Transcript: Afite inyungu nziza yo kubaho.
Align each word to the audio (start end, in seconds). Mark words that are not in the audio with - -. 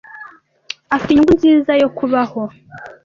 Afite 0.95 1.09
inyungu 1.11 1.33
nziza 1.37 1.71
yo 1.81 1.89
kubaho. 1.97 2.41